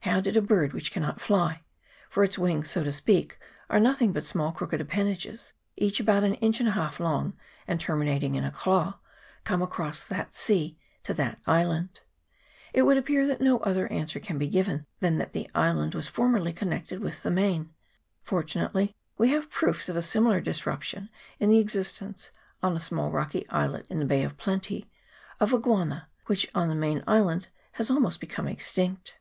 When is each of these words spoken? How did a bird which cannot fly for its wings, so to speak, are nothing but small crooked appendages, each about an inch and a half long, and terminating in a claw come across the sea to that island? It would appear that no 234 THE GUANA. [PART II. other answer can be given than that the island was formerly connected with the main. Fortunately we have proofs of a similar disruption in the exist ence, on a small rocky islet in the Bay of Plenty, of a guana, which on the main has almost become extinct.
How 0.00 0.22
did 0.22 0.38
a 0.38 0.40
bird 0.40 0.72
which 0.72 0.90
cannot 0.90 1.20
fly 1.20 1.60
for 2.08 2.24
its 2.24 2.38
wings, 2.38 2.70
so 2.70 2.82
to 2.82 2.90
speak, 2.90 3.38
are 3.68 3.78
nothing 3.78 4.10
but 4.10 4.24
small 4.24 4.50
crooked 4.50 4.80
appendages, 4.80 5.52
each 5.76 6.00
about 6.00 6.24
an 6.24 6.32
inch 6.36 6.60
and 6.60 6.68
a 6.70 6.72
half 6.72 6.98
long, 6.98 7.36
and 7.68 7.78
terminating 7.78 8.36
in 8.36 8.44
a 8.44 8.50
claw 8.50 8.98
come 9.44 9.60
across 9.60 10.02
the 10.02 10.28
sea 10.30 10.78
to 11.04 11.12
that 11.12 11.40
island? 11.46 12.00
It 12.72 12.84
would 12.84 12.96
appear 12.96 13.26
that 13.26 13.42
no 13.42 13.58
234 13.58 13.58
THE 13.58 13.74
GUANA. 13.74 13.80
[PART 13.82 13.90
II. 13.90 13.98
other 13.98 14.00
answer 14.00 14.18
can 14.18 14.38
be 14.38 14.48
given 14.48 14.86
than 15.00 15.18
that 15.18 15.34
the 15.34 15.50
island 15.54 15.94
was 15.94 16.08
formerly 16.08 16.54
connected 16.54 17.00
with 17.00 17.22
the 17.22 17.30
main. 17.30 17.74
Fortunately 18.22 18.96
we 19.18 19.28
have 19.32 19.50
proofs 19.50 19.90
of 19.90 19.96
a 19.96 20.00
similar 20.00 20.40
disruption 20.40 21.10
in 21.38 21.50
the 21.50 21.58
exist 21.58 22.00
ence, 22.00 22.30
on 22.62 22.74
a 22.74 22.80
small 22.80 23.10
rocky 23.10 23.46
islet 23.50 23.86
in 23.90 23.98
the 23.98 24.06
Bay 24.06 24.22
of 24.22 24.38
Plenty, 24.38 24.88
of 25.38 25.52
a 25.52 25.58
guana, 25.58 26.08
which 26.24 26.48
on 26.54 26.68
the 26.68 26.74
main 26.74 27.04
has 27.72 27.90
almost 27.90 28.20
become 28.20 28.48
extinct. 28.48 29.18